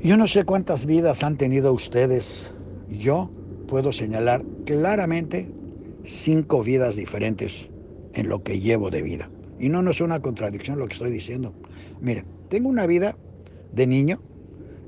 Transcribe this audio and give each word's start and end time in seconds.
Yo 0.00 0.16
no 0.16 0.28
sé 0.28 0.44
cuántas 0.44 0.86
vidas 0.86 1.24
han 1.24 1.36
tenido 1.36 1.72
ustedes. 1.72 2.52
Yo 2.88 3.30
puedo 3.66 3.92
señalar 3.92 4.44
claramente 4.64 5.50
cinco 6.04 6.62
vidas 6.62 6.94
diferentes 6.94 7.68
en 8.14 8.28
lo 8.28 8.44
que 8.44 8.60
llevo 8.60 8.90
de 8.90 9.02
vida. 9.02 9.28
Y 9.58 9.68
no, 9.68 9.82
no 9.82 9.90
es 9.90 10.00
una 10.00 10.20
contradicción 10.20 10.78
lo 10.78 10.86
que 10.86 10.92
estoy 10.92 11.10
diciendo. 11.10 11.52
Mire, 12.00 12.24
tengo 12.48 12.68
una 12.68 12.86
vida 12.86 13.16
de 13.72 13.88
niño 13.88 14.22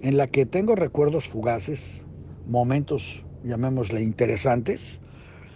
en 0.00 0.16
la 0.16 0.28
que 0.28 0.46
tengo 0.46 0.76
recuerdos 0.76 1.28
fugaces, 1.28 2.04
momentos, 2.46 3.24
llamémosle, 3.42 4.02
interesantes. 4.02 5.00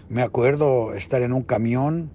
Me 0.08 0.22
acuerdo 0.22 0.94
estar 0.94 1.22
en 1.22 1.32
un 1.32 1.42
camión 1.42 2.10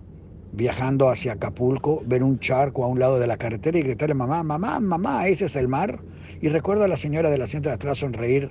viajando 0.52 1.10
hacia 1.10 1.34
Acapulco, 1.34 2.04
ver 2.06 2.22
un 2.22 2.40
charco 2.40 2.84
a 2.84 2.88
un 2.88 3.00
lado 3.00 3.18
de 3.18 3.28
la 3.28 3.38
carretera 3.38 3.80
y 3.80 3.84
gritarle, 3.84 4.14
mamá, 4.14 4.44
mamá, 4.44 4.82
mamá, 4.82 5.28
ese 5.30 5.46
es 5.46 5.56
el 5.56 5.70
mar. 5.70 6.02
Y 6.42 6.50
recuerdo 6.50 6.86
a 6.86 6.88
la 6.88 6.98
señora 6.98 7.30
del 7.30 7.42
asiento 7.42 7.70
de 7.70 7.76
atrás 7.76 8.00
sonreír 8.00 8.50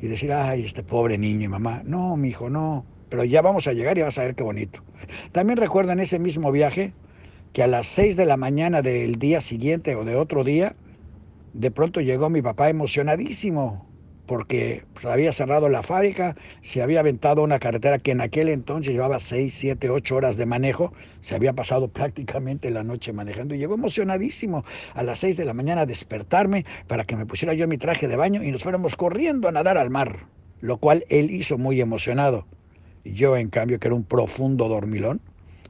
y 0.00 0.08
decir, 0.08 0.32
ay, 0.32 0.64
este 0.64 0.82
pobre 0.82 1.16
niño 1.16 1.44
y 1.44 1.48
mamá, 1.48 1.82
no, 1.84 2.16
mi 2.16 2.28
hijo, 2.28 2.50
no, 2.50 2.84
pero 3.08 3.24
ya 3.24 3.40
vamos 3.40 3.66
a 3.66 3.72
llegar 3.72 3.96
y 3.96 4.02
vas 4.02 4.18
a 4.18 4.22
ver 4.22 4.34
qué 4.34 4.42
bonito. 4.42 4.80
También 5.32 5.56
recuerdo 5.56 5.92
en 5.92 6.00
ese 6.00 6.18
mismo 6.18 6.52
viaje 6.52 6.92
que 7.52 7.62
a 7.62 7.66
las 7.66 7.86
6 7.86 8.16
de 8.16 8.26
la 8.26 8.36
mañana 8.36 8.82
del 8.82 9.18
día 9.18 9.40
siguiente 9.40 9.94
o 9.94 10.04
de 10.04 10.16
otro 10.16 10.44
día, 10.44 10.76
de 11.52 11.70
pronto 11.70 12.00
llegó 12.00 12.28
mi 12.28 12.42
papá 12.42 12.68
emocionadísimo 12.68 13.86
porque 14.26 14.84
pues, 14.94 15.04
había 15.06 15.32
cerrado 15.32 15.68
la 15.68 15.82
fábrica, 15.82 16.36
se 16.60 16.82
había 16.82 17.00
aventado 17.00 17.42
una 17.42 17.58
carretera 17.58 17.98
que 17.98 18.12
en 18.12 18.20
aquel 18.20 18.48
entonces 18.48 18.92
llevaba 18.92 19.18
6, 19.18 19.52
7, 19.52 19.90
8 19.90 20.16
horas 20.16 20.36
de 20.36 20.46
manejo, 20.46 20.92
se 21.20 21.34
había 21.34 21.52
pasado 21.52 21.88
prácticamente 21.92 22.70
la 22.70 22.82
noche 22.82 23.12
manejando 23.12 23.54
y 23.54 23.58
llegó 23.58 23.74
emocionadísimo 23.74 24.64
a 24.94 25.02
las 25.02 25.18
6 25.20 25.36
de 25.36 25.44
la 25.44 25.54
mañana 25.54 25.82
a 25.82 25.86
despertarme 25.86 26.64
para 26.86 27.04
que 27.04 27.16
me 27.16 27.26
pusiera 27.26 27.54
yo 27.54 27.68
mi 27.68 27.78
traje 27.78 28.08
de 28.08 28.16
baño 28.16 28.42
y 28.42 28.50
nos 28.50 28.62
fuéramos 28.62 28.96
corriendo 28.96 29.48
a 29.48 29.52
nadar 29.52 29.78
al 29.78 29.90
mar, 29.90 30.26
lo 30.60 30.78
cual 30.78 31.04
él 31.08 31.30
hizo 31.30 31.58
muy 31.58 31.80
emocionado. 31.80 32.46
Y 33.04 33.12
yo, 33.12 33.36
en 33.36 33.50
cambio, 33.50 33.78
que 33.78 33.88
era 33.88 33.94
un 33.94 34.04
profundo 34.04 34.68
dormilón, 34.68 35.20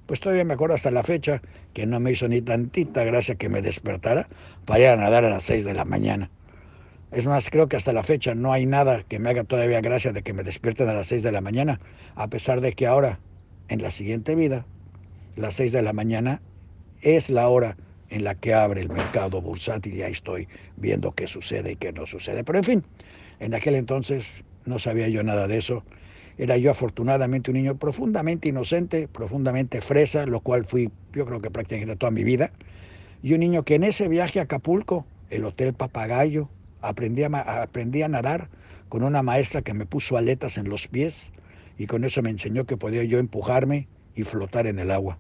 pues 0.07 0.21
todavía 0.21 0.45
me 0.45 0.55
acuerdo 0.55 0.75
hasta 0.75 0.91
la 0.91 1.03
fecha 1.03 1.43
que 1.73 1.87
no 1.87 1.99
me 1.99 2.13
hizo 2.13 2.29
ni 2.29 2.43
tantita 2.43 3.05
gracia 3.05 3.35
que 3.35 3.49
me 3.49 3.63
despertara 3.63 4.29
para 4.65 4.81
ir 4.81 4.87
a 4.89 4.97
nadar 4.97 5.25
a 5.25 5.31
las 5.31 5.45
6 5.45 5.65
de 5.65 5.75
la 5.75 5.85
mañana. 5.85 6.31
Es 7.15 7.27
más, 7.27 7.49
creo 7.49 7.69
que 7.69 7.77
hasta 7.77 7.93
la 7.93 8.03
fecha 8.03 8.35
no 8.35 8.53
hay 8.53 8.67
nada 8.67 9.05
que 9.05 9.21
me 9.21 9.31
haga 9.31 9.45
todavía 9.45 9.81
gracia 9.81 10.11
de 10.11 10.25
que 10.25 10.33
me 10.33 10.43
despierten 10.43 10.89
a 10.89 10.95
las 10.95 11.07
6 11.07 11.23
de 11.23 11.31
la 11.31 11.41
mañana, 11.41 11.79
a 12.17 12.27
pesar 12.27 12.61
de 12.61 12.73
que 12.73 12.89
ahora, 12.89 13.21
en 13.69 13.83
la 13.83 13.93
siguiente 13.93 14.35
vida, 14.35 14.67
las 15.37 15.55
6 15.55 15.71
de 15.71 15.83
la 15.83 15.93
mañana 15.93 16.43
es 17.03 17.31
la 17.31 17.47
hora 17.49 17.77
en 18.09 18.25
la 18.25 18.35
que 18.35 18.53
abre 18.53 18.81
el 18.81 18.91
mercado 18.91 19.41
bursátil 19.41 19.95
y 19.95 20.03
ahí 20.03 20.11
estoy 20.11 20.49
viendo 20.75 21.13
qué 21.13 21.29
sucede 21.29 21.71
y 21.73 21.77
qué 21.77 21.93
no 21.93 22.05
sucede. 22.05 22.43
Pero 22.43 22.59
en 22.59 22.65
fin, 22.65 22.85
en 23.39 23.55
aquel 23.55 23.77
entonces 23.77 24.43
no 24.65 24.81
sabía 24.81 25.07
yo 25.07 25.23
nada 25.23 25.47
de 25.47 25.59
eso. 25.59 25.85
Era 26.37 26.57
yo 26.57 26.73
afortunadamente 26.73 27.53
un 27.53 27.59
niño 27.59 27.77
profundamente 27.79 28.49
inocente, 28.49 29.07
profundamente 29.07 29.81
fresa, 29.83 30.27
lo 30.27 30.41
cual 30.41 30.65
fui 30.65 30.91
yo 31.13 31.27
creo 31.27 31.41
que 31.41 31.53
prácticamente 31.53 31.95
toda 31.95 32.11
mi 32.11 32.25
vida. 32.25 32.51
Y 33.23 33.35
un 33.35 33.41
niño 33.41 33.65
que 33.65 33.77
en 33.77 33.85
ese 33.85 34.09
viaje 34.09 34.41
a 34.41 34.43
Acapulco, 34.43 35.07
el 35.31 35.45
Hotel 35.45 35.75
Papagayo, 35.75 36.51
Aprendí 36.89 37.25
a, 37.25 38.07
a 38.07 38.09
nadar 38.09 38.49
con 38.89 39.03
una 39.03 39.23
maestra 39.23 39.63
que 39.63 39.75
me 39.75 39.87
puso 39.87 40.17
aletas 40.17 40.57
en 40.59 40.69
los 40.69 40.89
pies 40.89 41.33
y 41.79 41.87
con 41.87 42.05
eso 42.05 42.23
me 42.23 42.31
enseñó 42.31 42.65
que 42.65 42.77
podía 42.77 43.05
yo 43.05 43.19
empujarme 43.19 43.89
y 44.15 44.23
flotar 44.23 44.67
en 44.67 44.79
el 44.79 44.91
agua. 44.91 45.19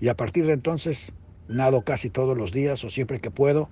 Y 0.00 0.08
a 0.08 0.16
partir 0.16 0.46
de 0.46 0.52
entonces 0.52 1.12
nado 1.48 1.82
casi 1.82 2.10
todos 2.10 2.36
los 2.36 2.52
días 2.52 2.84
o 2.84 2.90
siempre 2.90 3.20
que 3.20 3.30
puedo. 3.30 3.68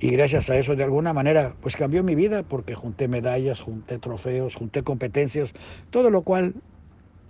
Y 0.00 0.10
gracias 0.10 0.48
a 0.48 0.56
eso, 0.56 0.76
de 0.76 0.84
alguna 0.84 1.12
manera, 1.12 1.56
pues 1.60 1.76
cambió 1.76 2.04
mi 2.04 2.14
vida 2.14 2.44
porque 2.44 2.74
junté 2.74 3.08
medallas, 3.08 3.60
junté 3.60 3.98
trofeos, 3.98 4.54
junté 4.54 4.84
competencias, 4.84 5.54
todo 5.90 6.10
lo 6.10 6.22
cual 6.22 6.54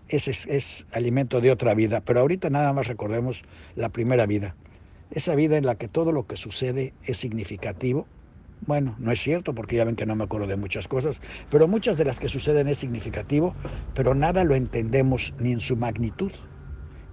es, 0.09 0.28
es, 0.28 0.47
es, 0.47 0.87
alimento 0.93 1.41
de 1.41 1.50
otra 1.50 1.75
vida. 1.75 2.03
Pero 2.03 2.21
ahorita 2.21 2.50
nada 2.50 2.72
más 2.75 2.87
recordemos 2.87 3.43
la 3.75 3.89
primera 3.89 4.27
vida. 4.27 4.55
Esa 5.10 5.34
vida 5.34 5.56
en 5.56 5.65
la 5.65 5.77
que 5.77 5.89
todo 5.89 6.12
lo 6.12 6.27
que 6.27 6.37
sucede 6.37 6.93
es 7.05 7.16
significativo 7.16 8.06
bueno, 8.67 8.97
no 8.99 9.13
es 9.13 9.21
cierto 9.21 9.55
porque 9.55 9.77
ya 9.77 9.85
ven 9.85 9.97
que 9.97 10.07
no 10.07 10.17
me 10.17 10.25
acuerdo 10.25 10.47
de 10.47 10.57
muchas 10.57 10.89
cosas, 10.89 11.21
pero 11.51 11.69
muchas 11.69 11.97
de 11.97 12.05
las 12.05 12.21
que 12.21 12.29
suceden 12.29 12.69
es 12.69 12.79
significativo, 12.79 13.55
pero 13.95 14.15
nada 14.15 14.45
lo 14.45 14.55
entendemos 14.55 15.33
ni 15.39 15.53
en 15.53 15.61
su 15.61 15.77
magnitud, 15.77 16.33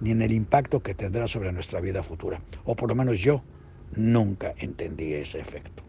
ni 0.00 0.10
en 0.10 0.22
el 0.22 0.32
impacto 0.32 0.82
que 0.82 0.94
tendrá 0.94 1.28
sobre 1.28 1.52
nuestra 1.52 1.80
vida 1.80 2.02
futura. 2.02 2.40
O 2.64 2.76
por 2.76 2.88
lo 2.88 2.94
menos 2.94 3.20
yo 3.20 3.42
nunca 3.94 4.54
entendí 4.58 5.14
ese 5.14 5.40
efecto. 5.40 5.82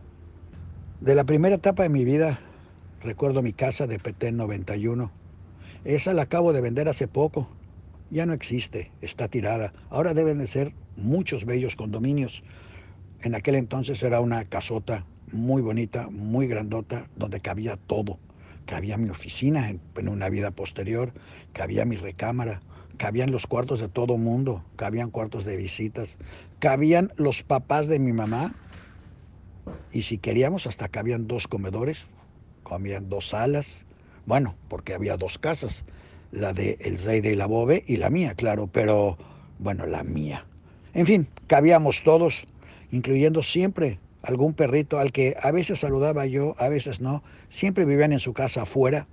De 1.02 1.16
la 1.16 1.26
primera 1.26 1.56
etapa 1.56 1.84
de 1.84 1.90
mi 1.90 2.06
vida, 2.06 2.40
recuerdo 3.02 3.42
mi 3.42 3.54
casa 3.54 3.88
de 3.88 4.00
Petén 4.00 4.38
91. 4.38 5.12
Esa 5.84 6.14
la 6.14 6.24
acabo 6.24 6.54
de 6.54 6.62
vender 6.62 6.90
hace 6.90 7.08
poco. 7.08 7.48
Ya 8.10 8.26
no 8.26 8.34
existe, 8.34 8.92
está 9.02 9.28
tirada. 9.28 9.74
Ahora 9.90 10.14
deben 10.14 10.40
de 10.40 10.48
ser 10.48 10.74
muchos 10.96 11.46
bellos 11.46 11.76
condominios. 11.76 12.44
En 13.22 13.36
aquel 13.36 13.56
entonces 13.56 14.02
era 14.02 14.22
una 14.22 14.46
casota 14.46 15.06
muy 15.32 15.62
bonita, 15.62 16.08
muy 16.10 16.48
grandota, 16.48 17.08
donde 17.16 17.40
cabía 17.40 17.78
todo. 17.78 18.20
Cabía 18.66 18.98
mi 18.98 19.10
oficina 19.10 19.70
en, 19.70 20.10
una 20.10 20.30
vida 20.30 20.52
posterior, 20.52 21.14
cabía 21.54 21.86
mi 21.86 21.96
recámara, 21.96 22.60
cabían 22.98 23.32
los 23.32 23.48
cuartos 23.48 23.80
de 23.80 23.88
todo 23.88 24.18
mundo, 24.18 24.64
cabían 24.76 25.10
cuartos 25.10 25.46
de 25.46 25.56
visitas, 25.56 26.18
cabían 26.60 27.14
los 27.16 27.44
papás 27.44 27.88
de 27.88 28.00
mi 28.00 28.14
mamá, 28.14 28.56
y 29.92 30.04
si 30.04 30.18
queríamos 30.18 30.68
hasta 30.68 30.88
cabían 30.90 31.28
dos 31.28 31.48
comedores, 31.48 32.08
cabían 32.68 33.10
dos 33.10 33.30
salas, 33.30 33.86
bueno, 34.26 34.56
porque 34.68 34.94
había 34.94 35.18
dos 35.18 35.38
casas, 35.38 35.86
la 36.32 36.54
de 36.54 36.78
el 36.82 36.98
Zeide 36.98 37.32
y 37.32 37.36
la 37.36 37.46
Bobe 37.46 37.84
y 37.88 37.98
la 37.98 38.10
mía, 38.10 38.34
claro, 38.36 38.68
pero 38.68 39.18
bueno, 39.60 39.86
la 39.86 40.04
mía. 40.04 40.46
En 40.94 41.06
fin, 41.06 41.30
cabíamos 41.48 42.04
todos, 42.04 42.46
incluyendo 42.92 43.44
siempre 43.44 44.00
algún 44.28 44.54
perrito 44.54 45.00
al 45.00 45.14
que 45.14 45.38
a 45.42 45.52
veces 45.52 45.80
saludaba 45.80 46.26
yo, 46.26 46.54
a 46.60 46.68
veces 46.68 47.00
no, 47.00 47.24
siempre 47.48 47.86
vivían 47.86 48.12
en 48.12 48.20
su 48.20 48.34
casa 48.34 48.64
afuera 48.64 49.08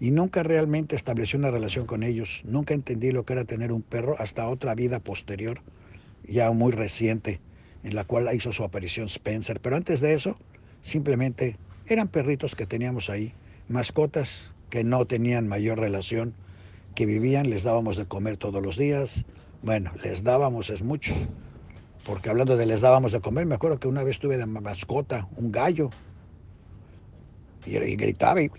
y 0.00 0.10
nunca 0.10 0.42
realmente 0.42 0.96
establecí 0.96 1.36
una 1.36 1.52
relación 1.52 1.86
con 1.86 2.02
ellos. 2.02 2.42
Nunca 2.44 2.74
entendí 2.74 3.12
lo 3.12 3.24
que 3.24 3.34
era 3.34 3.44
tener 3.44 3.72
un 3.72 3.82
perro 3.82 4.16
hasta 4.18 4.48
otra 4.48 4.74
vida 4.74 4.98
posterior, 4.98 5.60
ya 6.24 6.50
muy 6.50 6.72
reciente, 6.72 7.40
en 7.84 7.94
la 7.94 8.02
cual 8.02 8.28
hizo 8.34 8.52
su 8.52 8.64
aparición 8.64 9.06
Spencer. 9.06 9.60
Pero 9.60 9.76
antes 9.76 10.00
de 10.00 10.14
eso, 10.14 10.36
simplemente 10.80 11.56
eran 11.86 12.08
perritos 12.08 12.56
que 12.56 12.66
teníamos 12.66 13.10
ahí, 13.10 13.34
mascotas 13.68 14.52
que 14.70 14.82
no 14.82 15.06
tenían 15.06 15.46
mayor 15.46 15.78
relación, 15.78 16.34
que 16.96 17.06
vivían, 17.06 17.48
les 17.48 17.62
dábamos 17.62 17.96
de 17.96 18.06
comer 18.06 18.38
todos 18.38 18.60
los 18.60 18.76
días. 18.76 19.24
Bueno, 19.62 19.92
les 20.02 20.24
dábamos 20.24 20.68
es 20.68 20.82
mucho 20.82 21.14
porque 22.04 22.30
hablando 22.30 22.56
de 22.56 22.66
les 22.66 22.80
dábamos 22.80 23.12
de 23.12 23.20
comer, 23.20 23.46
me 23.46 23.54
acuerdo 23.54 23.78
que 23.78 23.88
una 23.88 24.02
vez 24.02 24.18
tuve 24.18 24.36
de 24.36 24.46
mascota 24.46 25.28
un 25.36 25.52
gallo. 25.52 25.90
Y, 27.66 27.96
gritaba, 27.96 28.40
y, 28.40 28.50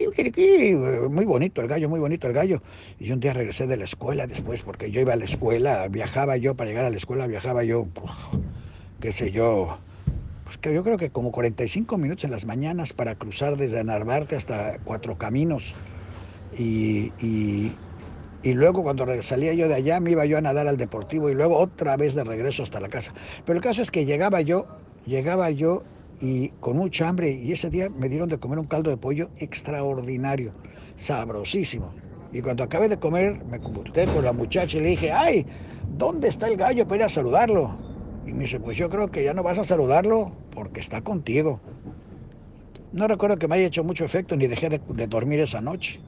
muy 1.10 1.26
bonito 1.26 1.62
el 1.62 1.68
gallo, 1.68 1.90
muy 1.90 2.00
bonito 2.00 2.28
el 2.28 2.34
gallo. 2.34 2.62
Y 3.00 3.12
un 3.12 3.20
día 3.20 3.34
regresé 3.34 3.66
de 3.66 3.76
la 3.76 3.86
escuela 3.86 4.28
después, 4.28 4.62
porque 4.62 4.92
yo 4.92 5.02
iba 5.02 5.14
a 5.14 5.16
la 5.16 5.26
escuela, 5.26 5.88
viajaba 5.88 6.38
yo, 6.38 6.56
para 6.56 6.70
llegar 6.70 6.86
a 6.86 6.92
la 6.92 6.98
escuela 6.98 7.26
viajaba 7.26 7.64
yo, 7.64 7.88
qué 9.00 9.12
sé 9.12 9.32
yo, 9.32 9.80
pues 10.44 10.58
que 10.60 10.74
yo 10.74 10.84
creo 10.84 10.98
que 10.98 11.10
como 11.10 11.32
45 11.32 11.98
minutos 11.98 12.26
en 12.26 12.32
las 12.32 12.46
mañanas 12.46 12.94
para 12.94 13.16
cruzar 13.16 13.58
desde 13.58 13.84
Narvarte 13.84 14.36
hasta 14.36 14.78
Cuatro 14.84 15.18
Caminos. 15.18 15.74
y, 16.56 17.72
y 18.42 18.54
luego 18.54 18.84
cuando 18.84 19.06
salía 19.22 19.54
yo 19.54 19.68
de 19.68 19.76
allá 19.76 20.00
me 20.00 20.12
iba 20.12 20.26
yo 20.26 20.38
a 20.38 20.42
nadar 20.42 20.68
al 20.68 20.78
deportivo 20.78 21.30
y 21.30 21.34
luego 21.34 21.58
otra 21.58 21.98
vez 21.98 22.16
de 22.16 22.24
regreso 22.24 22.64
hasta 22.64 22.80
la 22.80 22.88
casa. 22.88 23.14
Pero 23.46 23.58
el 23.58 23.64
caso 23.64 23.82
es 23.82 23.92
que 23.92 24.06
llegaba 24.06 24.42
yo, 24.42 24.66
llegaba 25.06 25.50
yo 25.52 25.84
y 26.22 26.50
con 26.60 26.78
mucha 26.78 27.10
hambre 27.10 27.32
y 27.32 27.52
ese 27.52 27.70
día 27.70 27.90
me 27.90 28.08
dieron 28.10 28.30
de 28.30 28.38
comer 28.38 28.60
un 28.60 28.68
caldo 28.68 28.90
de 28.90 28.98
pollo 28.98 29.30
extraordinario, 29.38 30.54
sabrosísimo. 30.96 31.94
Y 32.32 32.42
cuando 32.42 32.64
acabé 32.64 32.88
de 32.88 32.98
comer 32.98 33.44
me 33.46 33.60
comuniqué 33.60 34.06
con 34.06 34.24
la 34.24 34.32
muchacha 34.32 34.78
y 34.78 34.82
le 34.82 34.90
dije, 34.90 35.12
ay, 35.12 35.46
¿dónde 35.98 36.30
está 36.30 36.48
el 36.48 36.56
gallo 36.56 36.88
para 36.88 36.98
ir 36.98 37.04
a 37.04 37.10
saludarlo? 37.10 37.76
Y 38.26 38.32
me 38.32 38.44
dice, 38.44 38.60
pues 38.60 38.78
yo 38.78 38.90
creo 38.90 39.10
que 39.10 39.24
ya 39.24 39.34
no 39.34 39.44
vas 39.44 39.60
a 39.60 39.64
saludarlo 39.64 40.32
porque 40.52 40.80
está 40.80 41.02
contigo. 41.02 41.60
No 42.94 43.08
recuerdo 43.08 43.38
que 43.38 43.48
me 43.48 43.56
haya 43.56 43.68
hecho 43.68 43.84
mucho 43.84 44.06
efecto 44.06 44.36
ni 44.36 44.48
dejé 44.48 44.70
de, 44.70 44.82
de 44.88 45.08
dormir 45.08 45.40
esa 45.40 45.62
noche. 45.62 46.00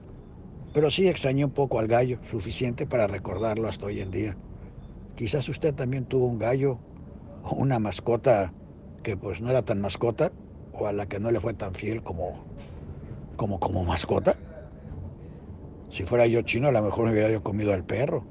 Pero 0.74 0.90
sí 0.90 1.08
extrañé 1.08 1.44
un 1.44 1.52
poco 1.52 1.80
al 1.80 1.88
gallo, 1.88 2.20
suficiente 2.24 2.86
para 2.86 3.08
recordarlo 3.08 3.68
hasta 3.68 3.86
hoy 3.86 4.00
en 4.00 4.12
día. 4.12 4.38
Quizás 5.16 5.50
usted 5.50 5.74
también 5.74 6.06
tuvo 6.06 6.28
un 6.28 6.40
gallo 6.40 6.80
o 7.44 7.56
una 7.56 7.80
mascota 7.80 8.54
que 9.04 9.18
pues 9.18 9.42
no 9.42 9.50
era 9.50 9.64
tan 9.64 9.82
mascota 9.82 10.32
o 10.74 10.88
a 10.88 10.94
la 10.94 11.08
que 11.08 11.20
no 11.20 11.32
le 11.32 11.40
fue 11.40 11.54
tan 11.54 11.74
fiel 11.74 12.02
como 12.02 12.46
como 13.36 13.60
como 13.60 13.84
mascota. 13.84 14.36
Si 15.90 16.06
fuera 16.06 16.26
yo 16.26 16.42
chino, 16.44 16.70
a 16.70 16.72
lo 16.72 16.82
mejor 16.82 17.06
me 17.06 17.12
hubiera 17.12 17.30
yo 17.30 17.44
comido 17.44 17.74
al 17.74 17.84
perro. 17.84 18.24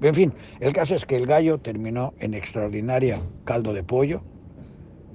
En 0.00 0.14
fin, 0.14 0.32
el 0.60 0.72
caso 0.72 0.94
es 0.94 1.04
que 1.04 1.16
el 1.16 1.26
gallo 1.26 1.58
terminó 1.58 2.14
en 2.18 2.34
extraordinaria 2.34 3.20
caldo 3.44 3.74
de 3.74 3.82
pollo 3.82 4.22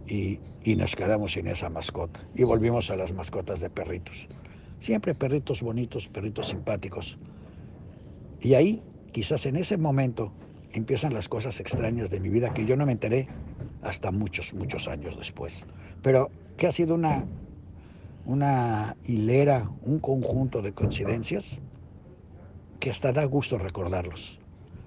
y, 0.08 0.40
y 0.64 0.76
nos 0.76 0.96
quedamos 0.96 1.32
sin 1.34 1.48
esa 1.48 1.70
mascota. 1.70 2.20
Y 2.36 2.44
volvimos 2.44 2.92
a 2.92 2.96
las 2.96 3.14
mascotas 3.14 3.60
de 3.60 3.70
perritos. 3.70 4.28
Siempre 4.80 5.16
perritos 5.16 5.62
bonitos, 5.62 6.08
perritos 6.08 6.50
simpáticos. 6.50 7.18
Y 8.42 8.54
ahí, 8.54 8.82
quizás 9.12 9.46
en 9.46 9.58
ese 9.58 9.78
momento, 9.78 10.32
empiezan 10.72 11.14
las 11.14 11.28
cosas 11.28 11.60
extrañas 11.60 12.10
de 12.10 12.20
mi 12.20 12.30
vida 12.30 12.54
que 12.54 12.66
yo 12.66 12.76
no 12.76 12.86
me 12.86 12.94
enteré 12.94 13.28
hasta 13.82 14.12
muchos, 14.12 14.54
muchos 14.54 14.88
años 14.88 15.18
después. 15.18 15.68
Pero 16.02 16.32
que 16.58 16.68
ha 16.68 16.72
sido 16.72 16.96
una, 16.96 17.26
una 18.26 18.96
hilera, 19.06 19.70
un 19.84 20.00
conjunto 20.00 20.62
de 20.62 20.74
coincidencias 20.74 21.62
que 22.80 22.90
hasta 22.90 23.12
da 23.12 23.26
gusto 23.26 23.58
recordarlos. 23.58 24.40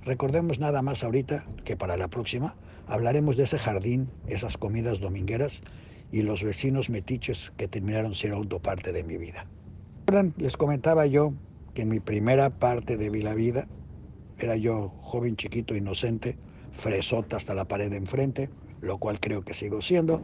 Recordemos 0.04 0.58
nada 0.58 0.82
más 0.82 1.04
ahorita 1.04 1.44
que 1.64 1.76
para 1.76 1.96
la 1.96 2.08
próxima 2.08 2.56
hablaremos 2.86 3.36
de 3.36 3.44
ese 3.44 3.58
jardín, 3.58 4.08
esas 4.26 4.56
comidas 4.56 5.00
domingueras 5.00 5.62
y 6.10 6.22
los 6.22 6.42
vecinos 6.42 6.90
metiches 6.90 7.52
que 7.56 7.68
terminaron 7.68 8.14
siendo 8.14 8.58
parte 8.58 8.92
de 8.92 9.04
mi 9.04 9.16
vida. 9.16 9.46
Les 10.36 10.58
comentaba 10.58 11.06
yo 11.06 11.32
que 11.72 11.82
en 11.82 11.88
mi 11.88 11.98
primera 11.98 12.50
parte 12.50 12.98
de 12.98 13.08
la 13.22 13.32
vida 13.32 13.66
era 14.38 14.56
yo 14.56 14.90
joven, 15.00 15.36
chiquito, 15.36 15.74
inocente, 15.74 16.36
fresota 16.72 17.36
hasta 17.36 17.54
la 17.54 17.64
pared 17.64 17.90
de 17.90 17.96
enfrente, 17.96 18.50
lo 18.82 18.98
cual 18.98 19.20
creo 19.20 19.42
que 19.42 19.54
sigo 19.54 19.80
siendo. 19.80 20.20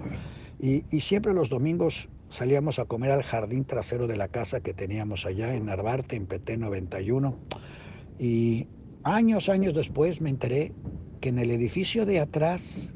Y, 0.61 0.85
y, 0.91 1.01
siempre 1.01 1.33
los 1.33 1.49
domingos 1.49 2.11
salíamos 2.29 2.79
a 2.79 2.85
comer 2.85 3.13
al 3.13 3.23
jardín 3.23 3.65
trasero 3.65 4.07
de 4.07 4.19
la 4.19 4.29
casa 4.29 4.61
que 4.61 4.75
teníamos 4.75 5.25
allá 5.25 5.55
en 5.55 5.65
Narvarte, 5.65 6.17
en 6.17 6.27
PT 6.27 6.59
91. 6.59 7.39
Y 8.19 8.67
años, 9.05 9.49
años 9.49 9.75
después 9.75 10.21
me 10.21 10.29
enteré 10.29 10.73
que 11.23 11.31
en 11.31 11.39
el 11.39 11.51
edificio 11.51 12.05
de 12.05 12.21
atrás, 12.21 12.93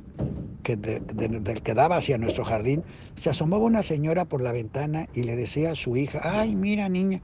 que 0.63 0.77
del 0.77 1.63
que 1.63 1.75
daba 1.75 1.97
hacia 1.97 2.19
nuestro 2.19 2.45
jardín, 2.45 2.85
se 3.15 3.31
asomaba 3.31 3.65
una 3.65 3.83
señora 3.83 4.25
por 4.25 4.41
la 4.41 4.53
ventana 4.53 5.09
y 5.15 5.25
le 5.25 5.37
decía 5.37 5.73
a 5.73 5.75
su 5.75 5.97
hija, 5.97 6.21
ay, 6.23 6.55
mira 6.55 6.89
niña, 6.89 7.21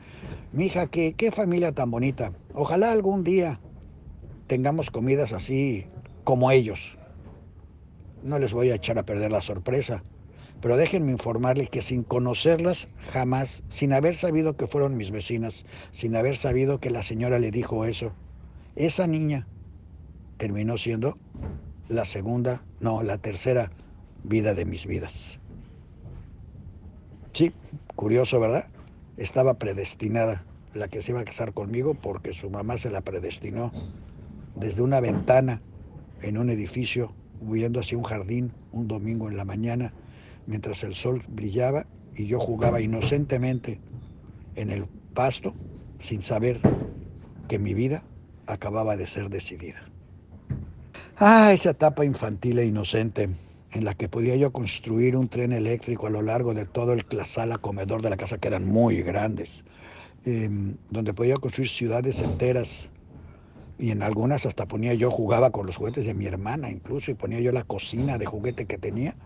mi 0.53 0.67
hija, 0.67 0.87
qué, 0.89 1.15
qué 1.15 1.31
familia 1.31 1.73
tan 1.73 1.91
bonita. 1.91 2.33
Ojalá 2.55 2.91
algún 2.93 3.25
día 3.25 3.61
tengamos 4.47 4.91
comidas 4.91 5.33
así 5.33 5.87
como 6.25 6.51
ellos. 6.51 6.99
No 8.23 8.39
les 8.39 8.53
voy 8.53 8.71
a 8.71 8.75
echar 8.75 8.99
a 8.99 9.05
perder 9.05 9.31
la 9.31 9.41
sorpresa, 9.41 10.03
pero 10.61 10.77
déjenme 10.77 11.13
informarles 11.13 11.71
que 11.71 11.83
sin 11.83 12.03
conocerlas 12.03 12.89
jamás, 13.13 13.63
sin 13.69 13.93
haber 13.93 14.17
sabido 14.17 14.57
que 14.57 14.67
fueron 14.67 14.97
mis 14.97 15.11
vecinas, 15.11 15.65
sin 15.93 16.17
haber 16.17 16.37
sabido 16.37 16.81
que 16.81 16.91
la 16.91 17.03
señora 17.03 17.39
le 17.39 17.51
dijo 17.53 17.85
eso, 17.85 18.13
esa 18.75 19.07
niña 19.07 19.47
terminó 20.37 20.79
siendo 20.79 21.19
la 21.89 22.05
segunda, 22.05 22.63
no, 22.81 23.03
la 23.03 23.19
tercera 23.19 23.71
vida 24.25 24.55
de 24.55 24.65
mis 24.65 24.87
vidas. 24.87 25.39
Sí, 27.33 27.53
curioso, 27.97 28.41
¿verdad? 28.41 28.67
Estaba 29.17 29.55
predestinada 29.55 30.45
la 30.75 30.89
que 30.89 31.03
se 31.03 31.13
iba 31.13 31.21
a 31.21 31.25
casar 31.25 31.53
conmigo 31.53 31.95
porque 31.95 32.33
su 32.33 32.51
mamá 32.51 32.77
se 32.77 32.91
la 32.91 33.01
predestinó 33.01 33.73
desde 34.57 34.83
una 34.83 35.01
ventana 35.01 35.63
en 36.23 36.37
un 36.37 36.51
edificio, 36.51 37.13
huyendo 37.41 37.81
hacia 37.81 37.97
un 37.97 38.05
jardín 38.05 38.53
un 38.73 38.89
domingo 38.89 39.29
en 39.29 39.37
la 39.37 39.45
mañana, 39.45 39.93
mientras 40.47 40.83
el 40.83 40.95
sol 40.95 41.23
brillaba 41.29 41.87
y 42.17 42.27
yo 42.27 42.41
jugaba 42.41 42.81
inocentemente 42.81 43.81
en 44.57 44.71
el 44.71 44.87
pasto 45.15 45.55
sin 46.01 46.23
saber 46.23 46.61
que 47.49 47.59
mi 47.59 47.75
vida 47.75 48.03
acababa 48.47 48.97
de 48.97 49.07
ser 49.07 49.31
decidida. 49.31 49.88
Ah, 51.21 51.53
esa 51.53 51.71
etapa 51.71 52.05
infantil 52.05 52.59
e 52.61 52.67
inocente 52.67 53.23
en 53.73 53.85
la 53.85 53.95
que 53.95 54.09
podía 54.09 54.37
yo 54.37 54.53
construir 54.53 55.17
un 55.17 55.29
tren 55.29 55.53
eléctrico 55.53 56.07
a 56.07 56.11
lo 56.11 56.23
largo 56.23 56.55
de 56.55 56.65
todo 56.67 56.93
el 56.93 57.05
sala 57.25 57.59
comedor 57.59 58.03
de 58.03 58.11
la 58.11 58.17
casa, 58.17 58.39
que 58.39 58.47
eran 58.49 58.65
muy 58.65 59.03
grandes, 59.03 59.65
em, 60.25 60.79
donde 60.91 61.15
podía 61.15 61.37
construir 61.37 61.69
ciudades 61.71 62.23
enteras 62.23 62.93
y 63.79 63.91
en 63.93 64.03
algunas 64.03 64.47
hasta 64.47 64.67
ponía 64.69 64.95
yo, 64.95 65.11
jugaba 65.11 65.51
con 65.53 65.67
los 65.67 65.77
juguetes 65.79 66.07
de 66.07 66.15
mi 66.15 66.27
hermana 66.27 66.71
incluso, 66.71 67.11
y 67.13 67.15
ponía 67.15 67.41
yo 67.41 67.53
la 67.53 67.65
cocina 67.65 68.19
de 68.19 68.27
juguete 68.27 68.67
que 68.67 68.79
tenía, 68.79 69.19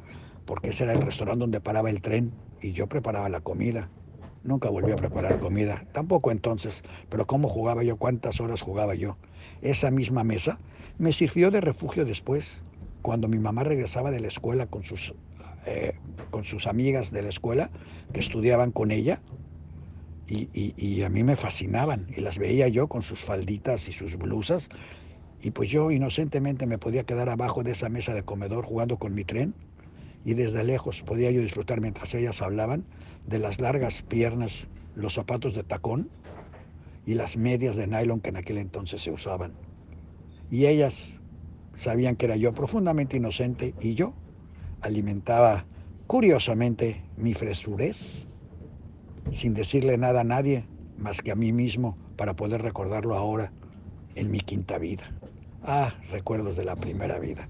porque 0.47 0.71
ese 0.71 0.85
era 0.85 0.95
el 0.95 1.03
restaurante 1.03 1.41
donde 1.43 1.61
paraba 1.63 1.91
el 1.91 2.03
tren 2.03 2.39
y 2.61 2.73
yo 2.73 2.89
preparaba 2.89 3.29
la 3.31 3.41
comida. 3.43 3.93
Nunca 4.43 4.69
volví 4.71 4.91
a 4.91 4.97
preparar 4.97 5.39
comida, 5.39 5.87
tampoco 5.93 6.33
entonces, 6.33 6.83
pero 7.09 7.27
cómo 7.27 7.49
jugaba 7.49 7.85
yo, 7.85 7.97
cuántas 7.97 8.41
horas 8.41 8.61
jugaba 8.63 8.95
yo. 8.95 9.19
Esa 9.61 9.91
misma 9.91 10.25
mesa 10.25 10.61
me 10.99 11.13
sirvió 11.13 11.51
de 11.51 11.61
refugio 11.61 12.05
después, 12.05 12.65
cuando 13.03 13.29
mi 13.29 13.39
mamá 13.39 13.63
regresaba 13.65 14.11
de 14.11 14.21
la 14.21 14.29
escuela 14.29 14.67
con 14.67 14.83
sus, 14.83 15.15
eh, 15.67 15.95
con 16.31 16.45
sus 16.45 16.67
amigas 16.67 17.13
de 17.13 17.23
la 17.23 17.29
escuela 17.29 17.71
que 18.13 18.21
estudiaban 18.21 18.73
con 18.73 18.91
ella, 18.91 19.23
y, 20.27 21.03
a 21.03 21.09
mí 21.11 21.25
me 21.25 21.37
fascinaban 21.37 22.07
y 22.17 22.21
las 22.21 22.39
veía 22.39 22.69
yo 22.69 22.89
con 22.89 23.03
sus 23.03 23.21
falditas 23.21 23.89
y 23.89 23.93
sus 23.93 24.17
blusas 24.17 24.69
y 25.41 25.51
pues 25.51 25.71
yo 25.71 25.91
inocentemente 25.91 26.67
me 26.67 26.79
podía 26.79 27.05
quedar 27.05 27.29
abajo 27.29 27.63
de 27.63 27.73
esa 27.73 27.89
mesa 27.89 28.15
de 28.15 28.23
comedor 28.23 28.65
jugando 28.65 28.99
con 28.99 29.15
mi 29.15 29.25
tren 29.25 29.57
y 30.25 30.35
desde 30.35 30.65
lejos 30.65 31.03
podía 31.03 31.31
yo 31.31 31.41
disfrutar 31.41 31.81
mientras 31.81 32.15
ellas 32.15 32.43
hablaban 32.43 32.85
de 33.27 33.39
las 33.39 33.61
largas 33.61 34.03
piernas, 34.03 34.69
los 34.95 35.15
zapatos 35.15 35.55
de 35.55 35.65
tacón 35.65 36.11
y 37.05 37.15
las 37.15 37.37
medias 37.37 37.77
de 37.77 37.87
nylon 37.87 38.21
que 38.21 38.31
en 38.31 38.37
aquel 38.37 38.59
entonces 38.59 39.03
se 39.03 39.11
usaban. 39.11 39.55
Y 40.51 40.67
ellas 40.67 41.21
sabían 41.75 42.17
que 42.17 42.27
era 42.27 42.37
yo 42.37 42.53
profundamente 42.53 43.17
inocente 43.17 43.75
y 43.81 43.95
yo 43.95 44.15
alimentaba 44.81 45.67
curiosamente 46.07 47.03
mi 47.17 47.35
fresurez 47.35 48.27
sin 49.31 49.55
decirle 49.55 49.97
nada 49.97 50.21
a 50.21 50.25
nadie 50.25 50.69
más 50.97 51.23
que 51.23 51.33
a 51.33 51.37
mí 51.37 51.53
mismo 51.53 51.99
para 52.17 52.35
poder 52.35 52.63
recordarlo 52.63 53.17
ahora 53.17 53.53
en 54.15 54.31
mi 54.31 54.41
quinta 54.41 54.79
vida. 54.79 55.11
Ah, 55.63 55.95
recuerdos 56.11 56.57
de 56.57 56.65
la 56.65 56.77
primera 56.77 57.19
vida. 57.19 57.49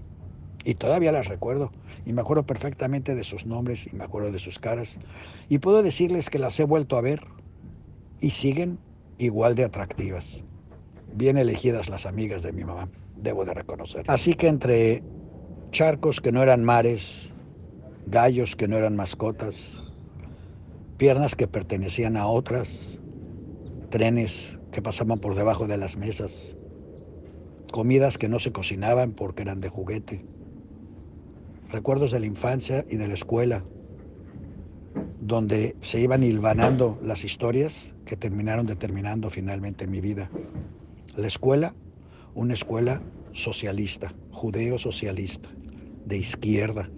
Y 0.64 0.74
todavía 0.74 1.12
las 1.12 1.28
recuerdo. 1.28 1.72
Y 2.06 2.12
me 2.12 2.20
acuerdo 2.20 2.44
perfectamente 2.44 3.14
de 3.14 3.24
sus 3.24 3.46
nombres 3.46 3.86
y 3.86 3.96
me 3.96 4.04
acuerdo 4.04 4.30
de 4.30 4.38
sus 4.38 4.58
caras. 4.58 4.98
Y 5.48 5.58
puedo 5.58 5.82
decirles 5.82 6.30
que 6.30 6.38
las 6.38 6.58
he 6.60 6.64
vuelto 6.64 6.96
a 6.96 7.00
ver 7.00 7.22
y 8.20 8.30
siguen 8.30 8.78
igual 9.18 9.54
de 9.54 9.64
atractivas. 9.64 10.44
Bien 11.14 11.36
elegidas 11.36 11.88
las 11.88 12.06
amigas 12.06 12.42
de 12.42 12.52
mi 12.52 12.64
mamá, 12.64 12.88
debo 13.16 13.44
de 13.44 13.54
reconocer. 13.54 14.04
Así 14.08 14.34
que 14.34 14.48
entre 14.48 15.02
charcos 15.70 16.20
que 16.20 16.32
no 16.32 16.42
eran 16.42 16.64
mares, 16.64 17.30
gallos 18.06 18.56
que 18.56 18.68
no 18.68 18.76
eran 18.76 18.96
mascotas, 18.96 19.92
piernas 20.96 21.34
que 21.34 21.46
pertenecían 21.46 22.16
a 22.16 22.26
otras, 22.26 22.98
trenes 23.90 24.58
que 24.70 24.82
pasaban 24.82 25.18
por 25.18 25.34
debajo 25.34 25.66
de 25.66 25.76
las 25.76 25.96
mesas, 25.96 26.56
comidas 27.72 28.18
que 28.18 28.28
no 28.28 28.38
se 28.38 28.52
cocinaban 28.52 29.12
porque 29.12 29.42
eran 29.42 29.60
de 29.60 29.68
juguete, 29.68 30.24
recuerdos 31.72 32.12
de 32.12 32.20
la 32.20 32.26
infancia 32.26 32.84
y 32.88 32.96
de 32.96 33.08
la 33.08 33.14
escuela, 33.14 33.64
donde 35.20 35.74
se 35.80 36.00
iban 36.00 36.22
hilvanando 36.22 36.98
las 37.02 37.24
historias 37.24 37.94
que 38.04 38.16
terminaron 38.16 38.66
determinando 38.66 39.30
finalmente 39.30 39.86
mi 39.86 40.00
vida. 40.00 40.30
La 41.16 41.26
escuela, 41.26 41.74
una 42.34 42.52
escuela 42.52 43.00
socialista, 43.32 44.14
judeo-socialista, 44.32 45.48
de 46.04 46.18
izquierda, 46.18 46.90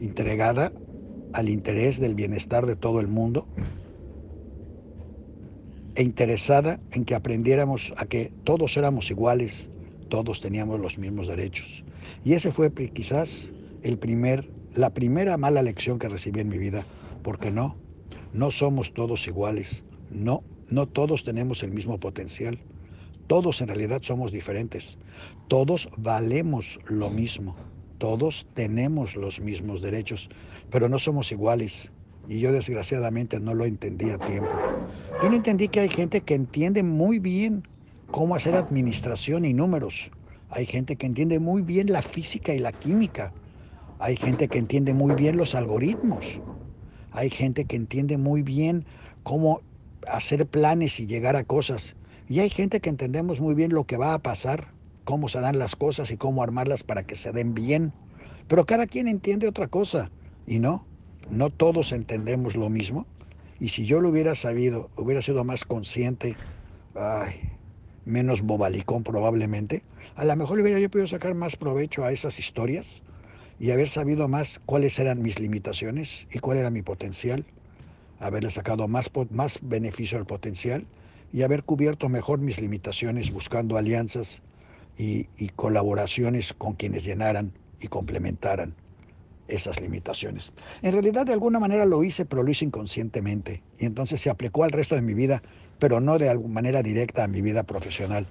entregada 0.00 0.72
al 1.32 1.48
interés 1.48 1.98
del 1.98 2.14
bienestar 2.14 2.66
de 2.66 2.76
todo 2.76 3.00
el 3.00 3.08
mundo 3.08 3.48
e 5.96 6.04
interesada 6.04 6.78
en 6.92 7.04
que 7.04 7.16
aprendiéramos 7.16 7.92
a 7.96 8.06
que 8.06 8.32
todos 8.44 8.76
éramos 8.76 9.10
iguales, 9.10 9.70
todos 10.08 10.40
teníamos 10.40 10.78
los 10.78 10.98
mismos 10.98 11.26
derechos. 11.26 11.82
Y 12.24 12.34
ese 12.34 12.52
fue 12.52 12.70
quizás 12.70 13.50
el 13.82 13.98
primer, 13.98 14.50
la 14.74 14.94
primera 14.94 15.36
mala 15.36 15.62
lección 15.62 15.98
que 15.98 16.08
recibí 16.08 16.40
en 16.40 16.48
mi 16.48 16.58
vida, 16.58 16.86
porque 17.22 17.50
no, 17.50 17.76
no 18.32 18.50
somos 18.50 18.92
todos 18.94 19.26
iguales, 19.26 19.84
no, 20.10 20.42
no 20.68 20.86
todos 20.86 21.24
tenemos 21.24 21.62
el 21.62 21.72
mismo 21.72 21.98
potencial, 21.98 22.58
todos 23.26 23.60
en 23.60 23.68
realidad 23.68 24.00
somos 24.02 24.32
diferentes, 24.32 24.98
todos 25.48 25.88
valemos 25.96 26.78
lo 26.86 27.10
mismo. 27.10 27.54
Todos 27.98 28.46
tenemos 28.54 29.16
los 29.16 29.40
mismos 29.40 29.82
derechos, 29.82 30.30
pero 30.70 30.88
no 30.88 31.00
somos 31.00 31.32
iguales. 31.32 31.90
Y 32.28 32.38
yo 32.38 32.52
desgraciadamente 32.52 33.40
no 33.40 33.54
lo 33.54 33.64
entendí 33.64 34.10
a 34.10 34.18
tiempo. 34.18 34.52
Yo 35.20 35.28
no 35.28 35.34
entendí 35.34 35.66
que 35.66 35.80
hay 35.80 35.88
gente 35.88 36.20
que 36.20 36.34
entiende 36.34 36.84
muy 36.84 37.18
bien 37.18 37.66
cómo 38.12 38.36
hacer 38.36 38.54
administración 38.54 39.44
y 39.44 39.52
números. 39.52 40.10
Hay 40.50 40.64
gente 40.64 40.94
que 40.94 41.06
entiende 41.06 41.40
muy 41.40 41.62
bien 41.62 41.90
la 41.90 42.02
física 42.02 42.54
y 42.54 42.60
la 42.60 42.70
química. 42.70 43.32
Hay 43.98 44.16
gente 44.16 44.48
que 44.48 44.58
entiende 44.58 44.94
muy 44.94 45.14
bien 45.14 45.36
los 45.36 45.54
algoritmos. 45.54 46.40
Hay 47.10 47.30
gente 47.30 47.64
que 47.64 47.76
entiende 47.76 48.18
muy 48.18 48.42
bien 48.42 48.84
cómo 49.22 49.62
hacer 50.06 50.46
planes 50.46 51.00
y 51.00 51.06
llegar 51.06 51.36
a 51.36 51.44
cosas. 51.44 51.96
Y 52.28 52.40
hay 52.40 52.50
gente 52.50 52.80
que 52.80 52.90
entendemos 52.90 53.40
muy 53.40 53.54
bien 53.54 53.72
lo 53.72 53.84
que 53.84 53.96
va 53.96 54.14
a 54.14 54.18
pasar 54.18 54.78
cómo 55.08 55.28
se 55.28 55.40
dan 55.40 55.58
las 55.58 55.74
cosas 55.74 56.10
y 56.10 56.18
cómo 56.18 56.42
armarlas 56.42 56.84
para 56.84 57.02
que 57.02 57.16
se 57.16 57.32
den 57.32 57.54
bien. 57.54 57.94
Pero 58.46 58.66
cada 58.66 58.86
quien 58.86 59.08
entiende 59.08 59.48
otra 59.48 59.66
cosa. 59.66 60.10
Y 60.46 60.58
no, 60.58 60.86
no 61.30 61.48
todos 61.48 61.92
entendemos 61.92 62.56
lo 62.56 62.68
mismo. 62.68 63.06
Y 63.58 63.70
si 63.70 63.86
yo 63.86 64.02
lo 64.02 64.10
hubiera 64.10 64.34
sabido, 64.34 64.90
hubiera 64.96 65.22
sido 65.22 65.44
más 65.44 65.64
consciente, 65.64 66.36
ay, 66.94 67.40
menos 68.04 68.42
bobalicón 68.42 69.02
probablemente, 69.02 69.82
a 70.14 70.26
lo 70.26 70.36
mejor 70.36 70.60
hubiera 70.60 70.78
yo 70.78 70.90
podido 70.90 71.08
sacar 71.08 71.34
más 71.34 71.56
provecho 71.56 72.04
a 72.04 72.12
esas 72.12 72.38
historias 72.38 73.02
y 73.58 73.70
haber 73.70 73.88
sabido 73.88 74.28
más 74.28 74.60
cuáles 74.66 74.98
eran 74.98 75.22
mis 75.22 75.38
limitaciones 75.38 76.26
y 76.32 76.38
cuál 76.38 76.58
era 76.58 76.70
mi 76.70 76.82
potencial, 76.82 77.44
haberle 78.20 78.50
sacado 78.50 78.88
más, 78.88 79.10
más 79.30 79.58
beneficio 79.62 80.18
al 80.18 80.26
potencial 80.26 80.86
y 81.32 81.42
haber 81.42 81.64
cubierto 81.64 82.08
mejor 82.08 82.38
mis 82.38 82.60
limitaciones 82.60 83.32
buscando 83.32 83.76
alianzas 83.76 84.42
y, 84.96 85.26
y 85.36 85.48
colaboraciones 85.50 86.52
con 86.52 86.74
quienes 86.74 87.04
llenaran 87.04 87.52
y 87.80 87.88
complementaran 87.88 88.74
esas 89.46 89.80
limitaciones. 89.80 90.52
En 90.82 90.92
realidad 90.92 91.26
de 91.26 91.32
alguna 91.32 91.58
manera 91.58 91.86
lo 91.86 92.04
hice, 92.04 92.26
pero 92.26 92.42
lo 92.42 92.50
hice 92.50 92.64
inconscientemente 92.64 93.62
y 93.78 93.86
entonces 93.86 94.20
se 94.20 94.30
aplicó 94.30 94.64
al 94.64 94.72
resto 94.72 94.94
de 94.94 95.02
mi 95.02 95.14
vida 95.14 95.42
pero 95.78 96.00
no 96.00 96.18
de 96.18 96.28
alguna 96.28 96.54
manera 96.54 96.82
directa 96.82 97.24
a 97.24 97.28
mi 97.28 97.40
vida 97.40 97.62
profesional. 97.62 98.26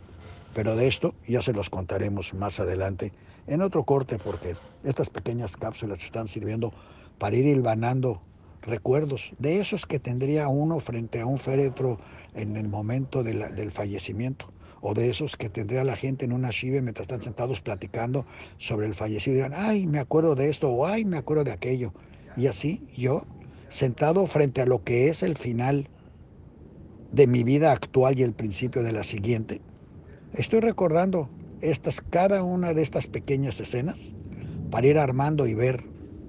Pero 0.54 0.75
de 0.75 0.88
esto 0.88 1.13
ya 1.27 1.42
se 1.42 1.54
los 1.54 1.70
contaremos 1.70 2.34
más 2.34 2.60
adelante 2.60 3.13
en 3.48 3.62
otro 3.62 3.84
corte 3.84 4.18
porque 4.18 4.56
estas 4.84 5.10
pequeñas 5.10 5.56
cápsulas 5.56 6.04
están 6.04 6.27
sirviendo 6.27 6.74
para 7.18 7.36
ir 7.36 7.46
hilvanando 7.46 8.22
recuerdos 8.62 9.32
de 9.39 9.60
esos 9.60 9.86
que 9.86 10.00
tendría 10.00 10.48
uno 10.48 10.80
frente 10.80 11.22
a 11.22 11.25
un 11.25 11.38
féretro 11.38 12.00
en 12.34 12.58
el 12.58 12.68
momento 12.68 13.24
del 13.24 13.72
fallecimiento 13.72 14.51
o 14.82 14.94
de 14.94 15.10
esos 15.10 15.36
que 15.36 15.50
tendría 15.50 15.84
la 15.84 15.96
gente 15.96 16.25
en 16.25 16.34
una 16.34 16.50
chive 16.50 16.82
mientras 16.82 17.06
están 17.06 17.22
sentados 17.22 17.62
platicando 17.62 18.25
sobre 18.58 18.86
el 18.86 18.94
fallecido 18.94 19.36
dirán, 19.36 19.54
ay, 19.56 19.88
me 19.88 20.00
acuerdo 20.00 20.36
de 20.36 20.50
esto 20.50 20.70
o 20.70 20.86
ay, 20.86 21.06
me 21.06 21.18
acuerdo 21.18 21.46
de 21.46 21.51
aquello. 21.51 21.94
Y 22.36 22.48
así 22.48 22.88
yo, 22.96 23.24
sentado 23.70 24.25
frente 24.27 24.62
a 24.62 24.66
lo 24.66 24.84
que 24.84 25.10
es 25.10 25.24
el 25.24 25.36
final 25.36 25.89
de 27.12 27.25
mi 27.25 27.44
vida 27.44 27.72
actual 27.72 28.20
y 28.20 28.24
el 28.24 28.34
principio 28.34 28.84
de 28.84 28.92
la 28.92 29.04
siguiente, 29.04 29.62
estoy 30.34 30.60
recordando 30.60 31.29
estas, 31.62 32.01
cada 32.01 32.43
una 32.43 32.74
de 32.74 32.81
estas 32.81 33.07
pequeñas 33.07 33.60
escenas 33.60 34.13
para 34.72 34.88
ir 34.88 35.00
armando 35.00 35.48
y 35.48 35.53
ver 35.53 35.84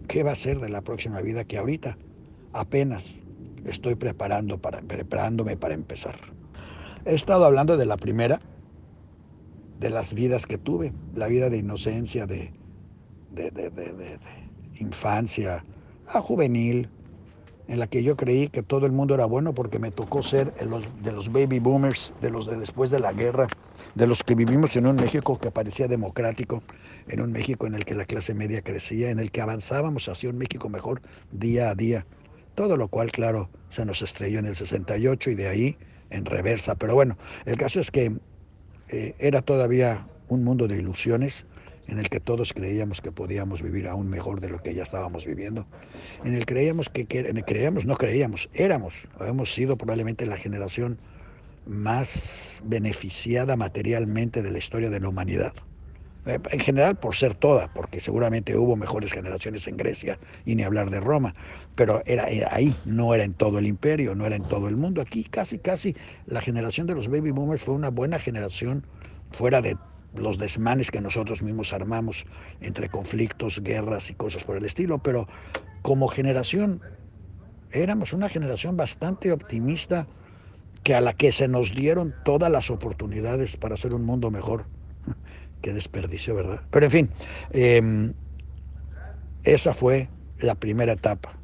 qué 0.06 0.22
va 0.22 0.32
a 0.32 0.36
ser 0.36 0.60
de 0.60 0.68
la 0.68 0.80
próxima 0.80 1.20
vida 1.20 1.44
que 1.44 1.58
ahorita 1.58 1.98
apenas 2.52 3.16
estoy 3.64 3.94
preparando 3.94 4.58
para, 4.58 4.80
preparándome 4.80 5.56
para 5.56 5.74
empezar. 5.74 6.16
He 7.04 7.14
estado 7.14 7.44
hablando 7.44 7.76
de 7.76 7.86
la 7.86 7.96
primera, 7.96 8.40
de 9.78 9.90
las 9.90 10.14
vidas 10.14 10.46
que 10.46 10.58
tuve, 10.58 10.92
la 11.14 11.26
vida 11.26 11.50
de 11.50 11.58
inocencia, 11.58 12.26
de, 12.26 12.52
de, 13.32 13.50
de, 13.50 13.70
de 13.70 14.18
infancia, 14.78 15.64
a 16.08 16.20
juvenil, 16.20 16.88
en 17.68 17.78
la 17.78 17.86
que 17.86 18.02
yo 18.02 18.16
creí 18.16 18.48
que 18.48 18.62
todo 18.62 18.86
el 18.86 18.92
mundo 18.92 19.14
era 19.14 19.26
bueno 19.26 19.54
porque 19.54 19.78
me 19.78 19.90
tocó 19.90 20.22
ser 20.22 20.54
de 20.54 21.12
los 21.12 21.30
baby 21.30 21.58
boomers, 21.58 22.14
de 22.20 22.30
los 22.30 22.46
de 22.46 22.56
después 22.56 22.90
de 22.90 22.98
la 22.98 23.12
guerra, 23.12 23.46
de 23.98 24.06
los 24.06 24.22
que 24.22 24.36
vivimos 24.36 24.76
en 24.76 24.86
un 24.86 24.94
México 24.94 25.40
que 25.40 25.50
parecía 25.50 25.88
democrático, 25.88 26.62
en 27.08 27.20
un 27.20 27.32
México 27.32 27.66
en 27.66 27.74
el 27.74 27.84
que 27.84 27.96
la 27.96 28.04
clase 28.04 28.32
media 28.32 28.62
crecía, 28.62 29.10
en 29.10 29.18
el 29.18 29.32
que 29.32 29.40
avanzábamos 29.40 30.08
hacia 30.08 30.30
un 30.30 30.38
México 30.38 30.68
mejor 30.68 31.02
día 31.32 31.70
a 31.70 31.74
día. 31.74 32.06
Todo 32.54 32.76
lo 32.76 32.86
cual, 32.86 33.10
claro, 33.10 33.50
se 33.70 33.84
nos 33.84 34.00
estrelló 34.00 34.38
en 34.38 34.46
el 34.46 34.54
68 34.54 35.30
y 35.30 35.34
de 35.34 35.48
ahí 35.48 35.76
en 36.10 36.24
reversa. 36.26 36.76
Pero 36.76 36.94
bueno, 36.94 37.18
el 37.44 37.56
caso 37.56 37.80
es 37.80 37.90
que 37.90 38.12
eh, 38.90 39.16
era 39.18 39.42
todavía 39.42 40.06
un 40.28 40.44
mundo 40.44 40.68
de 40.68 40.76
ilusiones 40.76 41.44
en 41.88 41.98
el 41.98 42.08
que 42.08 42.20
todos 42.20 42.52
creíamos 42.52 43.00
que 43.00 43.10
podíamos 43.10 43.62
vivir 43.62 43.88
aún 43.88 44.08
mejor 44.08 44.40
de 44.40 44.48
lo 44.48 44.62
que 44.62 44.74
ya 44.74 44.84
estábamos 44.84 45.26
viviendo, 45.26 45.66
en 46.22 46.34
el 46.34 46.46
creíamos 46.46 46.88
que, 46.88 47.06
creíamos, 47.06 47.84
no 47.84 47.96
creíamos, 47.96 48.48
éramos, 48.52 49.08
hemos 49.20 49.52
sido 49.52 49.76
probablemente 49.76 50.24
la 50.26 50.36
generación 50.36 50.98
más 51.68 52.60
beneficiada 52.64 53.56
materialmente 53.56 54.42
de 54.42 54.50
la 54.50 54.58
historia 54.58 54.90
de 54.90 55.00
la 55.00 55.08
humanidad. 55.08 55.52
Eh, 56.26 56.38
en 56.50 56.60
general 56.60 56.96
por 56.96 57.14
ser 57.14 57.34
toda, 57.34 57.72
porque 57.72 58.00
seguramente 58.00 58.56
hubo 58.56 58.74
mejores 58.74 59.12
generaciones 59.12 59.66
en 59.68 59.76
Grecia 59.76 60.18
y 60.44 60.54
ni 60.54 60.62
hablar 60.62 60.90
de 60.90 61.00
Roma, 61.00 61.34
pero 61.74 62.02
era, 62.06 62.24
era, 62.24 62.48
ahí, 62.52 62.74
no 62.84 63.14
era 63.14 63.24
en 63.24 63.34
todo 63.34 63.58
el 63.58 63.66
imperio, 63.66 64.14
no 64.14 64.26
era 64.26 64.36
en 64.36 64.42
todo 64.42 64.68
el 64.68 64.76
mundo. 64.76 65.00
Aquí 65.00 65.24
casi, 65.24 65.58
casi 65.58 65.94
la 66.26 66.40
generación 66.40 66.86
de 66.86 66.94
los 66.94 67.08
baby 67.08 67.30
boomers 67.30 67.62
fue 67.62 67.74
una 67.74 67.90
buena 67.90 68.18
generación 68.18 68.86
fuera 69.30 69.62
de 69.62 69.76
los 70.14 70.38
desmanes 70.38 70.90
que 70.90 71.00
nosotros 71.00 71.42
mismos 71.42 71.72
armamos 71.72 72.26
entre 72.60 72.88
conflictos, 72.88 73.62
guerras 73.62 74.10
y 74.10 74.14
cosas 74.14 74.42
por 74.42 74.56
el 74.56 74.64
estilo, 74.64 74.98
pero 74.98 75.28
como 75.82 76.08
generación 76.08 76.80
éramos 77.70 78.12
una 78.12 78.28
generación 78.28 78.76
bastante 78.76 79.30
optimista 79.32 80.06
que 80.88 80.94
a 80.94 81.02
la 81.02 81.12
que 81.12 81.32
se 81.32 81.48
nos 81.48 81.74
dieron 81.74 82.14
todas 82.24 82.50
las 82.50 82.70
oportunidades 82.70 83.58
para 83.58 83.74
hacer 83.74 83.92
un 83.92 84.06
mundo 84.06 84.30
mejor. 84.30 84.64
Qué 85.60 85.74
desperdicio, 85.74 86.34
¿verdad? 86.34 86.62
Pero 86.70 86.86
en 86.86 86.90
fin, 86.90 87.10
em, 87.50 88.14
esa 89.44 89.74
fue 89.74 90.08
la 90.40 90.54
primera 90.54 90.94
etapa 90.94 91.37